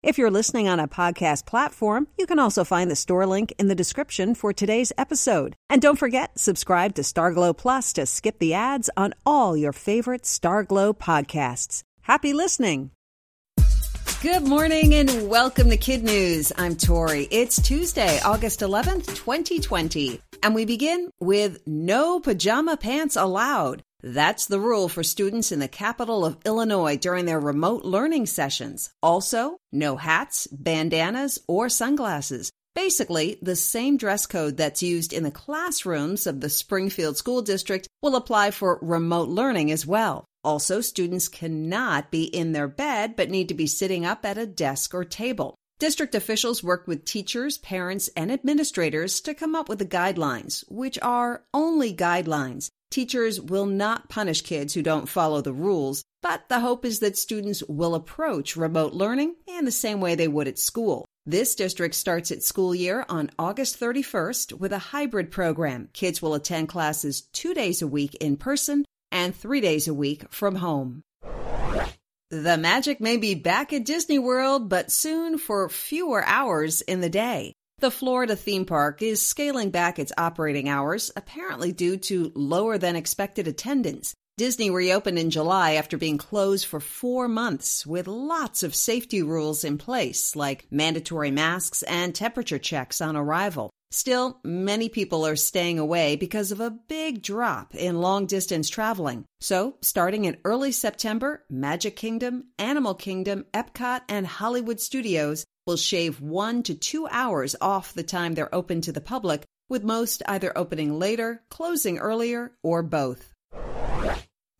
If 0.00 0.16
you're 0.16 0.30
listening 0.30 0.68
on 0.68 0.78
a 0.78 0.86
podcast 0.86 1.44
platform, 1.44 2.06
you 2.16 2.24
can 2.24 2.38
also 2.38 2.62
find 2.62 2.88
the 2.88 2.94
store 2.94 3.26
link 3.26 3.52
in 3.58 3.66
the 3.66 3.74
description 3.74 4.36
for 4.36 4.52
today's 4.52 4.92
episode. 4.96 5.56
And 5.68 5.82
don't 5.82 5.98
forget, 5.98 6.38
subscribe 6.38 6.94
to 6.94 7.02
Starglow 7.02 7.56
Plus 7.56 7.92
to 7.94 8.06
skip 8.06 8.38
the 8.38 8.54
ads 8.54 8.88
on 8.96 9.12
all 9.26 9.56
your 9.56 9.72
favorite 9.72 10.22
Starglow 10.22 10.96
podcasts. 10.96 11.82
Happy 12.02 12.32
listening! 12.32 12.92
Good 14.22 14.44
morning 14.44 14.94
and 14.94 15.28
welcome 15.28 15.68
to 15.70 15.76
KidNuz. 15.76 16.52
I'm 16.56 16.76
Tori. 16.76 17.26
It's 17.32 17.60
Tuesday, 17.60 18.20
August 18.24 18.60
11th, 18.60 19.06
2020. 19.16 20.20
And 20.44 20.54
we 20.54 20.64
begin 20.64 21.10
with 21.18 21.58
no 21.66 22.20
pajama 22.20 22.76
pants 22.76 23.16
allowed. 23.16 23.82
That's 24.02 24.46
the 24.46 24.60
rule 24.60 24.88
for 24.88 25.02
students 25.02 25.50
in 25.50 25.58
the 25.58 25.66
capital 25.66 26.24
of 26.24 26.38
Illinois 26.46 26.96
during 26.96 27.24
their 27.24 27.40
remote 27.40 27.84
learning 27.84 28.26
sessions. 28.26 28.90
Also, 29.02 29.58
no 29.72 29.96
hats, 29.96 30.46
bandanas, 30.46 31.40
or 31.48 31.68
sunglasses. 31.68 32.52
Basically, 32.76 33.38
the 33.42 33.56
same 33.56 33.96
dress 33.96 34.24
code 34.26 34.56
that's 34.56 34.84
used 34.84 35.12
in 35.12 35.24
the 35.24 35.32
classrooms 35.32 36.28
of 36.28 36.40
the 36.40 36.48
Springfield 36.48 37.16
School 37.16 37.42
District 37.42 37.88
will 38.00 38.14
apply 38.14 38.52
for 38.52 38.78
remote 38.80 39.28
learning 39.28 39.72
as 39.72 39.84
well. 39.84 40.24
Also, 40.44 40.80
students 40.80 41.26
cannot 41.26 42.12
be 42.12 42.22
in 42.22 42.52
their 42.52 42.68
bed 42.68 43.16
but 43.16 43.30
need 43.30 43.48
to 43.48 43.54
be 43.54 43.66
sitting 43.66 44.06
up 44.06 44.24
at 44.24 44.38
a 44.38 44.46
desk 44.46 44.94
or 44.94 45.04
table. 45.04 45.56
District 45.80 46.14
officials 46.14 46.62
worked 46.62 46.86
with 46.86 47.04
teachers, 47.04 47.58
parents, 47.58 48.08
and 48.16 48.30
administrators 48.30 49.20
to 49.20 49.34
come 49.34 49.56
up 49.56 49.68
with 49.68 49.80
the 49.80 49.84
guidelines, 49.84 50.64
which 50.68 50.98
are 51.02 51.42
only 51.52 51.92
guidelines. 51.92 52.68
Teachers 52.90 53.40
will 53.40 53.66
not 53.66 54.08
punish 54.08 54.40
kids 54.40 54.72
who 54.72 54.82
don't 54.82 55.08
follow 55.08 55.40
the 55.42 55.52
rules, 55.52 56.02
but 56.22 56.48
the 56.48 56.60
hope 56.60 56.84
is 56.84 57.00
that 57.00 57.18
students 57.18 57.62
will 57.68 57.94
approach 57.94 58.56
remote 58.56 58.94
learning 58.94 59.34
in 59.46 59.66
the 59.66 59.70
same 59.70 60.00
way 60.00 60.14
they 60.14 60.28
would 60.28 60.48
at 60.48 60.58
school. 60.58 61.04
This 61.26 61.54
district 61.54 61.94
starts 61.94 62.30
its 62.30 62.46
school 62.46 62.74
year 62.74 63.04
on 63.10 63.30
August 63.38 63.78
31st 63.78 64.54
with 64.54 64.72
a 64.72 64.78
hybrid 64.78 65.30
program. 65.30 65.90
Kids 65.92 66.22
will 66.22 66.32
attend 66.32 66.70
classes 66.70 67.28
two 67.34 67.52
days 67.52 67.82
a 67.82 67.86
week 67.86 68.14
in 68.14 68.38
person 68.38 68.86
and 69.12 69.36
three 69.36 69.60
days 69.60 69.86
a 69.86 69.94
week 69.94 70.24
from 70.32 70.54
home. 70.54 71.02
The 72.30 72.56
magic 72.56 73.00
may 73.00 73.18
be 73.18 73.34
back 73.34 73.72
at 73.74 73.84
Disney 73.84 74.18
World, 74.18 74.70
but 74.70 74.90
soon 74.90 75.36
for 75.36 75.68
fewer 75.68 76.24
hours 76.24 76.80
in 76.80 77.02
the 77.02 77.10
day. 77.10 77.52
The 77.80 77.92
Florida 77.92 78.34
theme 78.34 78.64
park 78.64 79.02
is 79.02 79.24
scaling 79.24 79.70
back 79.70 80.00
its 80.00 80.10
operating 80.18 80.68
hours, 80.68 81.12
apparently 81.14 81.70
due 81.70 81.96
to 81.96 82.32
lower 82.34 82.76
than 82.76 82.96
expected 82.96 83.46
attendance. 83.46 84.14
Disney 84.36 84.68
reopened 84.68 85.16
in 85.16 85.30
July 85.30 85.74
after 85.74 85.96
being 85.96 86.18
closed 86.18 86.66
for 86.66 86.80
four 86.80 87.28
months 87.28 87.86
with 87.86 88.08
lots 88.08 88.64
of 88.64 88.74
safety 88.74 89.22
rules 89.22 89.62
in 89.62 89.78
place, 89.78 90.34
like 90.34 90.66
mandatory 90.72 91.30
masks 91.30 91.84
and 91.84 92.16
temperature 92.16 92.58
checks 92.58 93.00
on 93.00 93.14
arrival. 93.14 93.70
Still, 93.90 94.38
many 94.44 94.88
people 94.88 95.26
are 95.26 95.36
staying 95.36 95.78
away 95.78 96.16
because 96.16 96.52
of 96.52 96.60
a 96.60 96.70
big 96.70 97.22
drop 97.22 97.74
in 97.74 98.00
long 98.00 98.26
distance 98.26 98.68
traveling. 98.68 99.24
So, 99.40 99.76
starting 99.80 100.26
in 100.26 100.36
early 100.44 100.72
September, 100.72 101.44
Magic 101.48 101.96
Kingdom, 101.96 102.48
Animal 102.58 102.94
Kingdom, 102.94 103.46
Epcot, 103.54 104.02
and 104.08 104.26
Hollywood 104.26 104.80
Studios 104.80 105.46
will 105.66 105.76
shave 105.76 106.20
one 106.20 106.62
to 106.64 106.74
two 106.74 107.08
hours 107.08 107.56
off 107.60 107.94
the 107.94 108.02
time 108.02 108.34
they're 108.34 108.54
open 108.54 108.82
to 108.82 108.92
the 108.92 109.00
public, 109.00 109.44
with 109.70 109.84
most 109.84 110.22
either 110.26 110.56
opening 110.56 110.98
later, 110.98 111.42
closing 111.48 111.98
earlier, 111.98 112.52
or 112.62 112.82
both. 112.82 113.32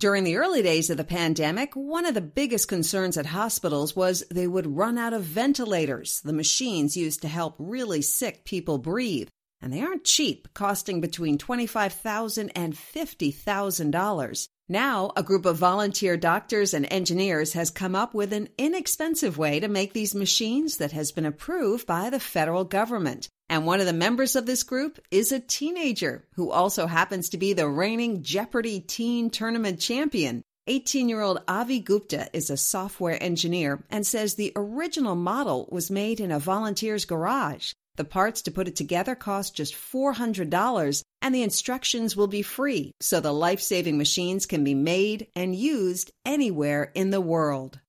During 0.00 0.22
the 0.22 0.36
early 0.36 0.62
days 0.62 0.90
of 0.90 0.96
the 0.96 1.02
pandemic, 1.02 1.74
one 1.74 2.06
of 2.06 2.14
the 2.14 2.20
biggest 2.20 2.68
concerns 2.68 3.16
at 3.16 3.26
hospitals 3.26 3.96
was 3.96 4.22
they 4.30 4.46
would 4.46 4.76
run 4.76 4.96
out 4.96 5.12
of 5.12 5.24
ventilators, 5.24 6.20
the 6.20 6.32
machines 6.32 6.96
used 6.96 7.22
to 7.22 7.28
help 7.28 7.56
really 7.58 8.00
sick 8.00 8.44
people 8.44 8.78
breathe. 8.78 9.28
And 9.60 9.72
they 9.72 9.82
aren't 9.82 10.04
cheap, 10.04 10.54
costing 10.54 11.00
between 11.00 11.36
$25,000 11.36 12.52
and 12.54 12.74
$50,000. 12.74 14.48
Now, 14.68 15.10
a 15.16 15.24
group 15.24 15.44
of 15.44 15.56
volunteer 15.56 16.16
doctors 16.16 16.74
and 16.74 16.86
engineers 16.92 17.54
has 17.54 17.68
come 17.68 17.96
up 17.96 18.14
with 18.14 18.32
an 18.32 18.50
inexpensive 18.56 19.36
way 19.36 19.58
to 19.58 19.66
make 19.66 19.94
these 19.94 20.14
machines 20.14 20.76
that 20.76 20.92
has 20.92 21.10
been 21.10 21.26
approved 21.26 21.88
by 21.88 22.08
the 22.08 22.20
federal 22.20 22.62
government. 22.62 23.28
And 23.50 23.64
one 23.64 23.80
of 23.80 23.86
the 23.86 23.94
members 23.94 24.36
of 24.36 24.44
this 24.44 24.62
group 24.62 24.98
is 25.10 25.32
a 25.32 25.40
teenager 25.40 26.24
who 26.34 26.50
also 26.50 26.86
happens 26.86 27.30
to 27.30 27.38
be 27.38 27.54
the 27.54 27.68
reigning 27.68 28.22
Jeopardy 28.22 28.80
Teen 28.80 29.30
Tournament 29.30 29.80
champion. 29.80 30.42
18 30.66 31.08
year 31.08 31.22
old 31.22 31.42
Avi 31.48 31.80
Gupta 31.80 32.28
is 32.34 32.50
a 32.50 32.56
software 32.58 33.20
engineer 33.22 33.82
and 33.88 34.06
says 34.06 34.34
the 34.34 34.52
original 34.54 35.14
model 35.14 35.66
was 35.72 35.90
made 35.90 36.20
in 36.20 36.30
a 36.30 36.38
volunteer's 36.38 37.06
garage. 37.06 37.72
The 37.96 38.04
parts 38.04 38.42
to 38.42 38.50
put 38.50 38.68
it 38.68 38.76
together 38.76 39.14
cost 39.14 39.56
just 39.56 39.74
$400, 39.74 41.02
and 41.20 41.34
the 41.34 41.42
instructions 41.42 42.16
will 42.16 42.28
be 42.28 42.42
free, 42.42 42.92
so 43.00 43.18
the 43.18 43.32
life 43.32 43.60
saving 43.60 43.98
machines 43.98 44.46
can 44.46 44.62
be 44.62 44.74
made 44.74 45.26
and 45.34 45.52
used 45.52 46.12
anywhere 46.24 46.92
in 46.94 47.10
the 47.10 47.20
world. 47.20 47.80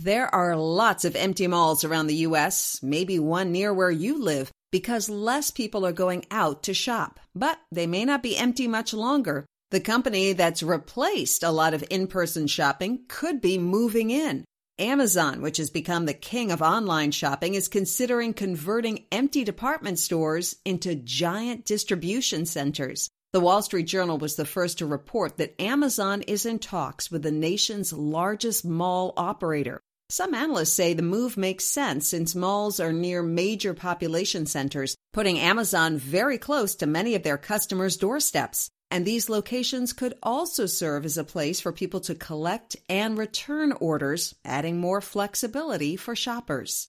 There 0.00 0.32
are 0.32 0.54
lots 0.54 1.04
of 1.04 1.16
empty 1.16 1.48
malls 1.48 1.82
around 1.82 2.06
the 2.06 2.22
U.S., 2.28 2.80
maybe 2.84 3.18
one 3.18 3.50
near 3.50 3.74
where 3.74 3.90
you 3.90 4.16
live, 4.16 4.52
because 4.70 5.08
less 5.08 5.50
people 5.50 5.84
are 5.84 5.90
going 5.90 6.24
out 6.30 6.62
to 6.62 6.72
shop. 6.72 7.18
But 7.34 7.58
they 7.72 7.88
may 7.88 8.04
not 8.04 8.22
be 8.22 8.36
empty 8.36 8.68
much 8.68 8.94
longer. 8.94 9.44
The 9.72 9.80
company 9.80 10.34
that's 10.34 10.62
replaced 10.62 11.42
a 11.42 11.50
lot 11.50 11.74
of 11.74 11.82
in 11.90 12.06
person 12.06 12.46
shopping 12.46 13.06
could 13.08 13.40
be 13.40 13.58
moving 13.58 14.12
in. 14.12 14.44
Amazon, 14.78 15.42
which 15.42 15.56
has 15.56 15.68
become 15.68 16.06
the 16.06 16.14
king 16.14 16.52
of 16.52 16.62
online 16.62 17.10
shopping, 17.10 17.54
is 17.54 17.66
considering 17.66 18.34
converting 18.34 19.04
empty 19.10 19.42
department 19.42 19.98
stores 19.98 20.54
into 20.64 20.94
giant 20.94 21.64
distribution 21.64 22.46
centers. 22.46 23.08
The 23.32 23.40
Wall 23.40 23.62
Street 23.62 23.88
Journal 23.88 24.16
was 24.16 24.36
the 24.36 24.44
first 24.44 24.78
to 24.78 24.86
report 24.86 25.38
that 25.38 25.60
Amazon 25.60 26.22
is 26.22 26.46
in 26.46 26.60
talks 26.60 27.10
with 27.10 27.24
the 27.24 27.32
nation's 27.32 27.92
largest 27.92 28.64
mall 28.64 29.12
operator. 29.16 29.80
Some 30.10 30.32
analysts 30.34 30.72
say 30.72 30.94
the 30.94 31.02
move 31.02 31.36
makes 31.36 31.64
sense 31.64 32.08
since 32.08 32.34
malls 32.34 32.80
are 32.80 32.94
near 32.94 33.22
major 33.22 33.74
population 33.74 34.46
centers, 34.46 34.96
putting 35.12 35.38
Amazon 35.38 35.98
very 35.98 36.38
close 36.38 36.74
to 36.76 36.86
many 36.86 37.14
of 37.14 37.24
their 37.24 37.36
customers' 37.36 37.98
doorsteps. 37.98 38.70
And 38.90 39.04
these 39.04 39.28
locations 39.28 39.92
could 39.92 40.14
also 40.22 40.64
serve 40.64 41.04
as 41.04 41.18
a 41.18 41.24
place 41.24 41.60
for 41.60 41.72
people 41.72 42.00
to 42.00 42.14
collect 42.14 42.74
and 42.88 43.18
return 43.18 43.72
orders, 43.72 44.34
adding 44.46 44.80
more 44.80 45.02
flexibility 45.02 45.94
for 45.96 46.16
shoppers. 46.16 46.88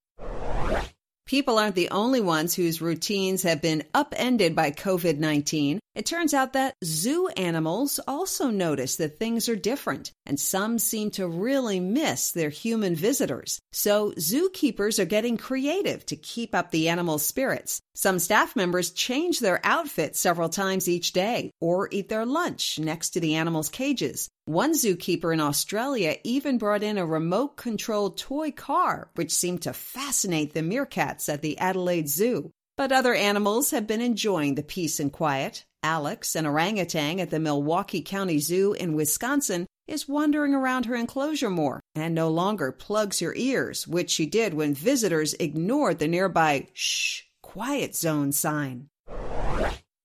People 1.26 1.60
aren't 1.60 1.76
the 1.76 1.90
only 1.90 2.22
ones 2.22 2.56
whose 2.56 2.82
routines 2.82 3.44
have 3.44 3.62
been 3.62 3.84
upended 3.94 4.56
by 4.56 4.72
COVID 4.72 5.18
19. 5.18 5.80
It 6.00 6.06
turns 6.06 6.34
out 6.34 6.54
that 6.54 6.78
zoo 6.82 7.28
animals 7.36 8.00
also 8.08 8.50
notice 8.50 8.96
that 8.96 9.20
things 9.20 9.50
are 9.50 9.56
different, 9.58 10.14
and 10.26 10.40
some 10.40 10.80
seem 10.80 11.12
to 11.12 11.28
really 11.28 11.82
miss 11.82 12.32
their 12.32 12.50
human 12.50 12.96
visitors. 12.96 13.60
So, 13.74 14.12
zookeepers 14.12 14.98
are 15.00 15.04
getting 15.04 15.36
creative 15.36 16.06
to 16.06 16.16
keep 16.16 16.56
up 16.56 16.72
the 16.72 16.88
animal 16.88 17.20
spirits. 17.20 17.82
Some 17.96 18.20
staff 18.20 18.56
members 18.56 18.92
change 18.92 19.42
their 19.42 19.60
outfits 19.66 20.22
several 20.22 20.48
times 20.48 20.88
each 20.88 21.12
day 21.12 21.52
or 21.60 21.90
eat 21.92 22.08
their 22.08 22.26
lunch 22.26 22.80
next 22.80 23.10
to 23.10 23.20
the 23.20 23.36
animals' 23.36 23.68
cages. 23.68 24.30
One 24.46 24.76
zookeeper 24.76 25.34
in 25.34 25.42
Australia 25.42 26.16
even 26.24 26.58
brought 26.60 26.82
in 26.82 26.98
a 26.98 27.06
remote 27.06 27.58
controlled 27.58 28.18
toy 28.18 28.52
car, 28.52 29.10
which 29.16 29.34
seemed 29.34 29.64
to 29.64 29.74
fascinate 29.74 30.54
the 30.54 30.62
meerkats 30.62 31.28
at 31.28 31.42
the 31.42 31.58
Adelaide 31.58 32.08
Zoo. 32.08 32.52
But 32.78 32.94
other 32.94 33.14
animals 33.14 33.72
have 33.72 33.86
been 33.86 34.00
enjoying 34.00 34.56
the 34.56 34.64
peace 34.64 35.02
and 35.02 35.12
quiet. 35.12 35.66
Alex, 35.84 36.36
an 36.36 36.46
orangutan 36.46 37.20
at 37.20 37.30
the 37.30 37.40
Milwaukee 37.40 38.02
County 38.02 38.40
Zoo 38.40 38.74
in 38.74 38.94
Wisconsin, 38.94 39.66
is 39.88 40.08
wandering 40.08 40.54
around 40.54 40.86
her 40.86 40.96
enclosure 40.96 41.50
more 41.50 41.80
and 41.96 42.14
no 42.14 42.30
longer 42.30 42.72
plugs 42.72 43.20
her 43.20 43.34
ears, 43.36 43.88
which 43.88 44.12
she 44.12 44.26
did 44.26 44.54
when 44.54 44.74
visitors 44.74 45.34
ignored 45.36 46.00
the 46.00 46.08
nearby 46.08 46.68
shh, 46.74 47.24
quiet 47.42 47.96
zone 47.96 48.32
sign. 48.32 48.88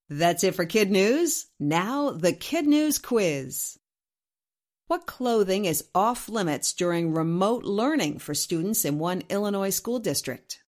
That's 0.09 0.45
it 0.45 0.55
for 0.55 0.67
KidNuz. 0.67 1.47
Now, 1.61 2.11
the 2.11 2.33
KidNuz 2.33 3.03
quiz. 3.03 3.79
What 4.87 5.07
clothing 5.07 5.65
is 5.65 5.85
off 5.95 6.29
limits 6.29 6.73
during 6.73 7.15
remote 7.15 7.65
learning 7.65 8.19
for 8.19 8.35
students 8.35 8.85
in 8.85 8.99
one 8.99 9.23
Illinois 9.29 9.71
school 9.71 9.99
district? 9.99 10.64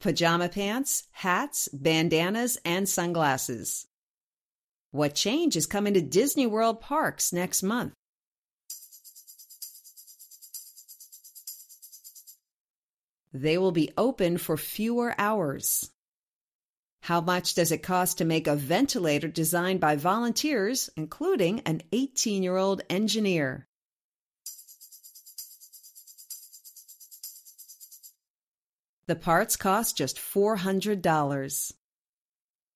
Pajama 0.00 0.48
pants, 0.48 1.06
hats, 1.12 1.68
bandanas, 1.72 2.58
and 2.64 2.88
sunglasses. 2.88 3.86
What 4.90 5.14
change 5.14 5.56
is 5.56 5.66
coming 5.66 5.94
to 5.94 6.00
Disney 6.00 6.46
World 6.46 6.80
parks 6.80 7.32
next 7.32 7.62
month? 7.62 7.92
They 13.32 13.58
will 13.58 13.72
be 13.72 13.92
open 13.96 14.38
for 14.38 14.56
fewer 14.56 15.14
hours. 15.16 15.90
How 17.02 17.20
much 17.20 17.54
does 17.54 17.70
it 17.70 17.82
cost 17.82 18.18
to 18.18 18.24
make 18.24 18.46
a 18.46 18.56
ventilator 18.56 19.28
designed 19.28 19.80
by 19.80 19.96
volunteers, 19.96 20.90
including 20.96 21.60
an 21.60 21.82
18 21.92 22.42
year 22.42 22.56
old 22.56 22.82
engineer? 22.90 23.66
The 29.10 29.16
parts 29.16 29.56
cost 29.56 29.96
just 29.96 30.18
$400. 30.18 31.72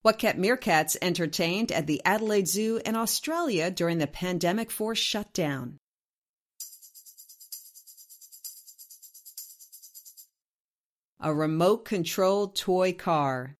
What 0.02 0.18
kept 0.18 0.36
meerkats 0.36 0.96
entertained 1.00 1.70
at 1.70 1.86
the 1.86 2.02
Adelaide 2.04 2.48
Zoo 2.48 2.80
in 2.84 2.96
Australia 2.96 3.70
during 3.70 3.98
the 3.98 4.08
pandemic 4.08 4.72
force 4.72 4.98
shutdown? 4.98 5.78
A 11.20 11.32
remote 11.32 11.84
controlled 11.84 12.56
toy 12.56 12.92
car. 12.92 13.56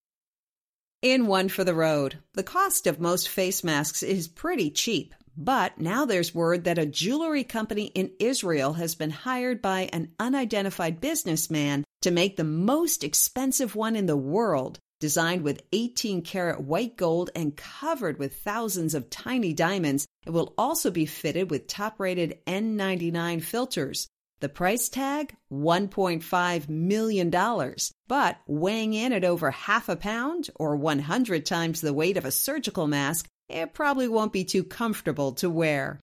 In 1.00 1.28
one 1.28 1.48
for 1.48 1.62
the 1.62 1.74
road, 1.74 2.18
the 2.32 2.42
cost 2.42 2.88
of 2.88 2.98
most 2.98 3.28
face 3.28 3.62
masks 3.62 4.02
is 4.02 4.26
pretty 4.26 4.68
cheap. 4.72 5.14
But 5.36 5.78
now 5.80 6.04
there's 6.04 6.34
word 6.34 6.64
that 6.64 6.78
a 6.78 6.86
jewelry 6.86 7.44
company 7.44 7.86
in 7.86 8.12
Israel 8.20 8.74
has 8.74 8.94
been 8.94 9.10
hired 9.10 9.60
by 9.60 9.88
an 9.92 10.12
unidentified 10.18 11.00
businessman 11.00 11.84
to 12.02 12.10
make 12.10 12.36
the 12.36 12.44
most 12.44 13.02
expensive 13.02 13.74
one 13.74 13.96
in 13.96 14.06
the 14.06 14.16
world, 14.16 14.78
designed 15.00 15.42
with 15.42 15.62
18 15.72 16.22
karat 16.22 16.60
white 16.60 16.96
gold 16.96 17.30
and 17.34 17.56
covered 17.56 18.18
with 18.18 18.36
thousands 18.36 18.94
of 18.94 19.10
tiny 19.10 19.52
diamonds. 19.52 20.06
It 20.24 20.30
will 20.30 20.54
also 20.56 20.90
be 20.90 21.06
fitted 21.06 21.50
with 21.50 21.66
top 21.66 21.98
rated 21.98 22.38
N99 22.46 23.42
filters. 23.42 24.06
The 24.40 24.48
price 24.48 24.88
tag 24.88 25.34
$1.5 25.50 26.68
million, 26.68 27.30
but 28.08 28.36
weighing 28.46 28.94
in 28.94 29.12
at 29.12 29.24
over 29.24 29.50
half 29.50 29.88
a 29.88 29.96
pound 29.96 30.50
or 30.56 30.76
100 30.76 31.46
times 31.46 31.80
the 31.80 31.94
weight 31.94 32.16
of 32.16 32.24
a 32.24 32.30
surgical 32.30 32.86
mask, 32.86 33.26
it 33.48 33.74
probably 33.74 34.08
won't 34.08 34.32
be 34.32 34.44
too 34.44 34.64
comfortable 34.64 35.32
to 35.32 35.50
wear. 35.50 36.00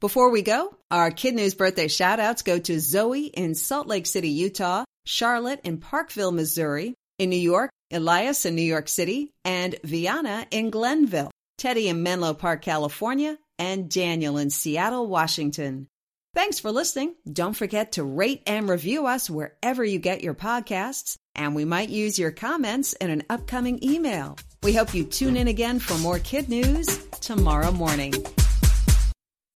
Before 0.00 0.30
we 0.30 0.42
go, 0.42 0.76
our 0.90 1.10
KidNuz 1.10 1.56
birthday 1.56 1.88
shout 1.88 2.20
outs 2.20 2.42
go 2.42 2.58
to 2.58 2.80
Zoe 2.80 3.26
in 3.26 3.54
Salt 3.54 3.86
Lake 3.86 4.06
City, 4.06 4.30
Utah, 4.30 4.84
Charlotte 5.06 5.60
in 5.64 5.78
Parkville, 5.78 6.32
Missouri, 6.32 6.94
in 7.18 7.30
New 7.30 7.36
York, 7.36 7.70
Elias 7.92 8.44
in 8.44 8.54
New 8.54 8.62
York 8.62 8.88
City, 8.88 9.32
and 9.44 9.76
Viana 9.84 10.46
in 10.50 10.70
Glenville, 10.70 11.30
Teddy 11.58 11.88
in 11.88 12.02
Menlo 12.02 12.34
Park, 12.34 12.62
California, 12.62 13.38
and 13.58 13.88
Daniel 13.88 14.36
in 14.36 14.50
Seattle, 14.50 15.06
Washington. 15.06 15.86
Thanks 16.34 16.58
for 16.58 16.72
listening. 16.72 17.14
Don't 17.32 17.56
forget 17.56 17.92
to 17.92 18.02
rate 18.02 18.42
and 18.46 18.68
review 18.68 19.06
us 19.06 19.30
wherever 19.30 19.84
you 19.84 20.00
get 20.00 20.22
your 20.22 20.34
podcasts, 20.34 21.16
and 21.36 21.54
we 21.54 21.64
might 21.64 21.90
use 21.90 22.18
your 22.18 22.32
comments 22.32 22.92
in 22.94 23.08
an 23.10 23.22
upcoming 23.30 23.78
email. 23.84 24.36
We 24.64 24.72
hope 24.72 24.94
you 24.94 25.04
tune 25.04 25.36
in 25.36 25.48
again 25.48 25.78
for 25.78 25.98
more 25.98 26.18
KidNuz 26.18 27.20
tomorrow 27.20 27.70
morning. 27.70 28.14